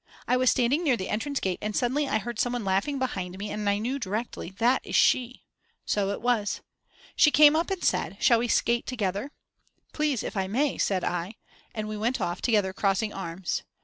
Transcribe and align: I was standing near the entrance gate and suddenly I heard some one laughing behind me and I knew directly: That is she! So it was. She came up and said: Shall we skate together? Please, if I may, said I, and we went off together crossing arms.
I 0.27 0.35
was 0.35 0.49
standing 0.49 0.83
near 0.83 0.97
the 0.97 1.09
entrance 1.09 1.39
gate 1.39 1.59
and 1.61 1.75
suddenly 1.75 2.07
I 2.09 2.17
heard 2.17 2.39
some 2.39 2.53
one 2.53 2.65
laughing 2.65 2.97
behind 2.97 3.37
me 3.37 3.51
and 3.51 3.69
I 3.69 3.77
knew 3.77 3.99
directly: 3.99 4.49
That 4.49 4.83
is 4.83 4.95
she! 4.95 5.43
So 5.85 6.09
it 6.09 6.23
was. 6.23 6.61
She 7.15 7.29
came 7.29 7.55
up 7.55 7.69
and 7.69 7.83
said: 7.83 8.17
Shall 8.19 8.39
we 8.39 8.47
skate 8.47 8.87
together? 8.87 9.31
Please, 9.93 10.23
if 10.23 10.35
I 10.35 10.47
may, 10.47 10.79
said 10.79 11.03
I, 11.03 11.35
and 11.75 11.87
we 11.87 11.97
went 11.97 12.19
off 12.19 12.41
together 12.41 12.73
crossing 12.73 13.13
arms. 13.13 13.61